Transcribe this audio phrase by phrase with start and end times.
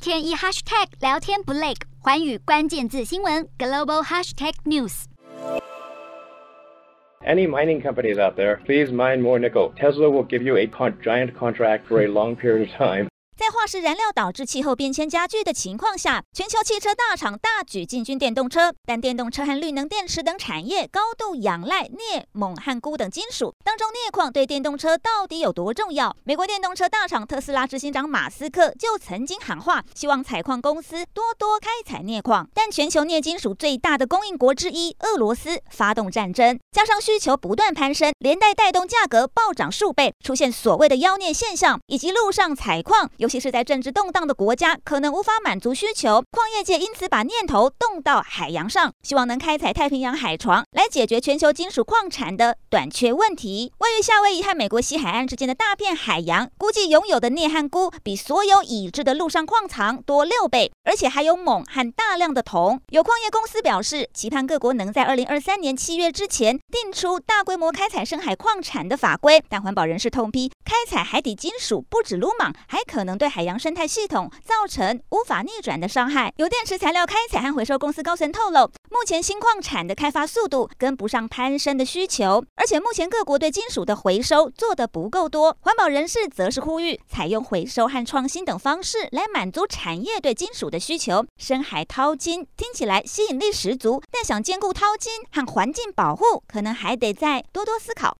[0.00, 9.72] 天一 hashtag 聊天不累，寰宇关键字新闻 global hashtag news。Any mining companies out there, please mine more nickel.
[9.74, 10.66] Tesla will give you a
[11.02, 13.08] giant contract for a long period of time.
[13.41, 26.15] 在化石燃料导致气候变迁加剧的情况下，全球汽车大厂大举进军电动车，但电动车和绿能电池等产业高度仰赖镍、锰和钴等金属，当中镍矿对电动车到底有多重要？
[26.23, 32.47] 美国电动车大厂特斯拉执行长马斯克就曾经喊话，希望采矿公司多多开采镍矿。
[32.53, 43.30] 但全球镍金属最大的供应国之一俄罗斯发动战争，加上需求不断攀升，连带带动价格暴涨数倍，出现所谓的妖镍现象，以及陆上采矿有。
[43.31, 53.71] 其是在政治动荡的国家，可能无法满足需求，矿业界因此把念头动到海洋上，希望能开采太平洋海床来解决全球金属矿产的短缺问题。
[53.77, 62.81] 位于夏威夷和美国西海岸之间的大片海洋，估计拥有的镍和钴比所有已知的陆上矿藏多六倍，而且还有锰和大量的铜。
[62.89, 69.41] 有矿业公司表示，期盼各国能在二零二三年七月之前定出大规模开采深海矿产的法规。
[69.47, 73.20] 但环保人士痛批，开采海底金属不止鲁莽，还可能。
[73.21, 76.33] 对海洋生态系统造成无法逆转的伤害。
[76.37, 85.55] 有电池材料开采和回收公司高层透露，目前新矿产的开发速度跟不上攀升的需求，而且目前各国对金属的回收做得不够多。
[85.59, 91.23] 环保人士则是呼吁，采用回收和创新等方式来满足产业对金属的需求。
[91.37, 98.09] 深海淘金听起来吸引力十足，但想兼顾淘金和环境保护，可能还得再多多思考。